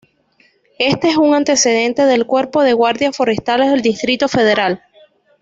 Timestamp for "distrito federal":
3.83-4.81